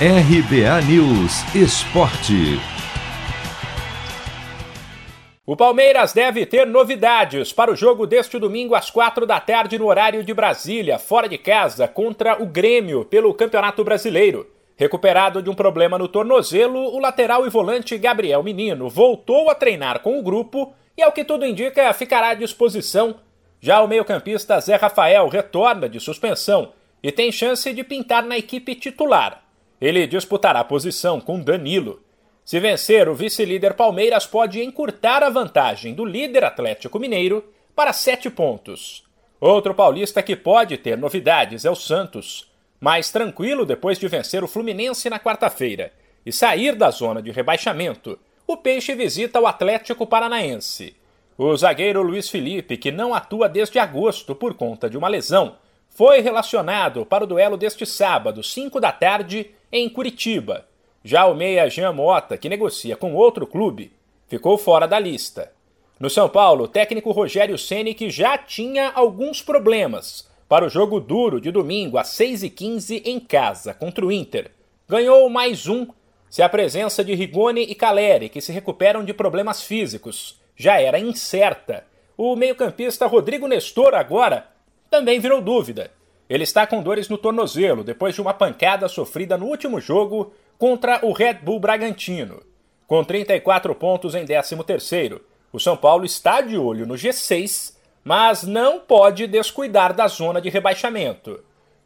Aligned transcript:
RBA 0.00 0.82
News 0.88 1.54
Esporte. 1.54 2.58
O 5.46 5.56
Palmeiras 5.56 6.12
deve 6.12 6.44
ter 6.44 6.66
novidades 6.66 7.52
para 7.52 7.70
o 7.70 7.76
jogo 7.76 8.04
deste 8.04 8.36
domingo 8.36 8.74
às 8.74 8.90
quatro 8.90 9.24
da 9.24 9.38
tarde 9.38 9.78
no 9.78 9.86
horário 9.86 10.24
de 10.24 10.34
Brasília, 10.34 10.98
fora 10.98 11.28
de 11.28 11.38
casa, 11.38 11.86
contra 11.86 12.42
o 12.42 12.46
Grêmio 12.46 13.04
pelo 13.04 13.32
Campeonato 13.34 13.84
Brasileiro. 13.84 14.50
Recuperado 14.76 15.40
de 15.40 15.48
um 15.48 15.54
problema 15.54 15.96
no 15.96 16.08
tornozelo, 16.08 16.92
o 16.92 16.98
lateral 16.98 17.46
e 17.46 17.48
volante 17.48 17.96
Gabriel 17.96 18.42
Menino 18.42 18.88
voltou 18.88 19.48
a 19.48 19.54
treinar 19.54 20.00
com 20.00 20.18
o 20.18 20.22
grupo 20.24 20.74
e, 20.98 21.04
ao 21.04 21.12
que 21.12 21.22
tudo 21.24 21.46
indica, 21.46 21.92
ficará 21.92 22.30
à 22.30 22.34
disposição. 22.34 23.14
Já 23.60 23.80
o 23.80 23.86
meio-campista 23.86 24.58
Zé 24.58 24.74
Rafael 24.74 25.28
retorna 25.28 25.88
de 25.88 26.00
suspensão 26.00 26.72
e 27.00 27.12
tem 27.12 27.30
chance 27.30 27.72
de 27.72 27.84
pintar 27.84 28.24
na 28.24 28.36
equipe 28.36 28.74
titular. 28.74 29.43
Ele 29.84 30.06
disputará 30.06 30.64
posição 30.64 31.20
com 31.20 31.38
Danilo. 31.38 32.00
Se 32.42 32.58
vencer, 32.58 33.06
o 33.06 33.14
vice-líder 33.14 33.74
Palmeiras 33.74 34.26
pode 34.26 34.64
encurtar 34.64 35.22
a 35.22 35.28
vantagem 35.28 35.92
do 35.92 36.06
líder 36.06 36.42
Atlético 36.42 36.98
Mineiro 36.98 37.44
para 37.76 37.92
sete 37.92 38.30
pontos. 38.30 39.04
Outro 39.38 39.74
paulista 39.74 40.22
que 40.22 40.34
pode 40.34 40.78
ter 40.78 40.96
novidades 40.96 41.66
é 41.66 41.70
o 41.70 41.74
Santos. 41.74 42.50
Mais 42.80 43.10
tranquilo 43.12 43.66
depois 43.66 43.98
de 43.98 44.08
vencer 44.08 44.42
o 44.42 44.48
Fluminense 44.48 45.10
na 45.10 45.20
quarta-feira 45.20 45.92
e 46.24 46.32
sair 46.32 46.74
da 46.74 46.90
zona 46.90 47.20
de 47.20 47.30
rebaixamento, 47.30 48.18
o 48.46 48.56
Peixe 48.56 48.94
visita 48.94 49.38
o 49.38 49.46
Atlético 49.46 50.06
Paranaense. 50.06 50.96
O 51.36 51.54
zagueiro 51.54 52.00
Luiz 52.00 52.30
Felipe, 52.30 52.78
que 52.78 52.90
não 52.90 53.12
atua 53.12 53.50
desde 53.50 53.78
agosto 53.78 54.34
por 54.34 54.54
conta 54.54 54.88
de 54.88 54.96
uma 54.96 55.08
lesão, 55.08 55.56
foi 55.94 56.20
relacionado 56.20 57.06
para 57.06 57.22
o 57.22 57.26
duelo 57.26 57.56
deste 57.56 57.86
sábado, 57.86 58.42
5 58.42 58.80
da 58.80 58.90
tarde, 58.90 59.52
em 59.70 59.88
Curitiba. 59.88 60.66
Já 61.04 61.24
o 61.26 61.34
meia 61.34 61.70
Jean 61.70 61.92
Mota, 61.92 62.36
que 62.36 62.48
negocia 62.48 62.96
com 62.96 63.14
outro 63.14 63.46
clube, 63.46 63.92
ficou 64.26 64.58
fora 64.58 64.88
da 64.88 64.98
lista. 64.98 65.52
No 66.00 66.10
São 66.10 66.28
Paulo, 66.28 66.64
o 66.64 66.68
técnico 66.68 67.12
Rogério 67.12 67.56
Ceni 67.56 67.94
que 67.94 68.10
já 68.10 68.36
tinha 68.36 68.90
alguns 68.92 69.40
problemas 69.40 70.28
para 70.48 70.66
o 70.66 70.68
jogo 70.68 70.98
duro 70.98 71.40
de 71.40 71.52
domingo 71.52 71.96
às 71.96 72.08
6h15 72.08 73.02
em 73.04 73.20
casa 73.20 73.72
contra 73.72 74.04
o 74.04 74.10
Inter. 74.10 74.50
Ganhou 74.88 75.30
mais 75.30 75.68
um 75.68 75.86
se 76.28 76.42
a 76.42 76.48
presença 76.48 77.04
de 77.04 77.14
Rigoni 77.14 77.62
e 77.62 77.74
Caleri, 77.76 78.28
que 78.28 78.40
se 78.40 78.50
recuperam 78.50 79.04
de 79.04 79.14
problemas 79.14 79.62
físicos, 79.62 80.40
já 80.56 80.80
era 80.80 80.98
incerta. 80.98 81.86
O 82.16 82.34
meio-campista 82.34 83.06
Rodrigo 83.06 83.46
Nestor 83.46 83.94
agora 83.94 84.53
também 84.94 85.18
virou 85.18 85.40
dúvida. 85.40 85.90
Ele 86.30 86.44
está 86.44 86.68
com 86.68 86.80
dores 86.80 87.08
no 87.08 87.18
tornozelo 87.18 87.82
depois 87.82 88.14
de 88.14 88.20
uma 88.20 88.32
pancada 88.32 88.86
sofrida 88.86 89.36
no 89.36 89.46
último 89.46 89.80
jogo 89.80 90.32
contra 90.56 91.04
o 91.04 91.12
Red 91.12 91.34
Bull 91.42 91.58
Bragantino. 91.58 92.40
Com 92.86 93.02
34 93.02 93.74
pontos 93.74 94.14
em 94.14 94.24
13º, 94.24 95.20
o 95.52 95.58
São 95.58 95.76
Paulo 95.76 96.04
está 96.04 96.40
de 96.40 96.56
olho 96.56 96.86
no 96.86 96.94
G6, 96.94 97.74
mas 98.04 98.44
não 98.44 98.78
pode 98.78 99.26
descuidar 99.26 99.92
da 99.92 100.06
zona 100.06 100.40
de 100.40 100.48
rebaixamento. 100.48 101.42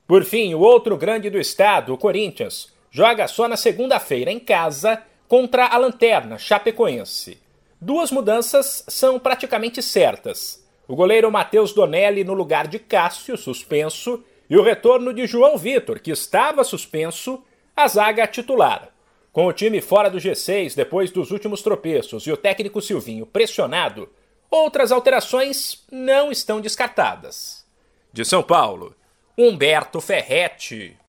Por 0.06 0.22
fim, 0.22 0.52
o 0.52 0.60
outro 0.60 0.94
grande 0.98 1.30
do 1.30 1.38
estado, 1.38 1.94
o 1.94 1.98
Corinthians, 1.98 2.70
joga 2.90 3.26
só 3.26 3.48
na 3.48 3.56
segunda-feira 3.56 4.30
em 4.30 4.38
casa 4.38 5.02
contra 5.26 5.66
a 5.66 5.78
Lanterna 5.78 6.36
Chapecoense. 6.36 7.38
Duas 7.80 8.10
mudanças 8.10 8.84
são 8.86 9.18
praticamente 9.18 9.82
certas 9.82 10.67
o 10.88 10.96
goleiro 10.96 11.30
Matheus 11.30 11.74
Donelli 11.74 12.24
no 12.24 12.32
lugar 12.32 12.66
de 12.66 12.78
Cássio, 12.78 13.36
suspenso, 13.36 14.24
e 14.48 14.56
o 14.56 14.62
retorno 14.62 15.12
de 15.12 15.26
João 15.26 15.58
Vitor, 15.58 16.00
que 16.00 16.10
estava 16.10 16.64
suspenso, 16.64 17.44
à 17.76 17.86
zaga 17.86 18.26
titular. 18.26 18.88
Com 19.30 19.46
o 19.46 19.52
time 19.52 19.80
fora 19.80 20.08
do 20.08 20.18
G6 20.18 20.74
depois 20.74 21.10
dos 21.10 21.30
últimos 21.30 21.60
tropeços 21.62 22.26
e 22.26 22.32
o 22.32 22.36
técnico 22.36 22.80
Silvinho 22.80 23.26
pressionado, 23.26 24.08
outras 24.50 24.90
alterações 24.90 25.84
não 25.92 26.32
estão 26.32 26.60
descartadas. 26.60 27.66
De 28.10 28.24
São 28.24 28.42
Paulo, 28.42 28.96
Humberto 29.36 30.00
Ferretti. 30.00 30.98